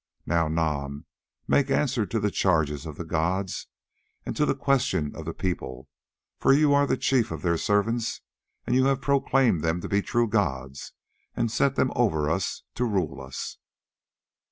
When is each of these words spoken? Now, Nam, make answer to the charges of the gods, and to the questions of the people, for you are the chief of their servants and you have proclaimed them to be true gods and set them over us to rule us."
Now, 0.25 0.47
Nam, 0.47 1.05
make 1.47 1.69
answer 1.69 2.07
to 2.07 2.19
the 2.19 2.31
charges 2.31 2.87
of 2.87 2.97
the 2.97 3.05
gods, 3.05 3.67
and 4.25 4.35
to 4.35 4.47
the 4.47 4.55
questions 4.55 5.13
of 5.13 5.25
the 5.25 5.33
people, 5.35 5.89
for 6.39 6.51
you 6.53 6.73
are 6.73 6.87
the 6.87 6.97
chief 6.97 7.29
of 7.29 7.43
their 7.43 7.55
servants 7.55 8.19
and 8.65 8.75
you 8.75 8.85
have 8.87 8.99
proclaimed 8.99 9.61
them 9.61 9.79
to 9.81 9.87
be 9.87 10.01
true 10.01 10.27
gods 10.27 10.93
and 11.35 11.51
set 11.51 11.75
them 11.75 11.91
over 11.95 12.31
us 12.31 12.63
to 12.73 12.83
rule 12.85 13.21
us." 13.21 13.59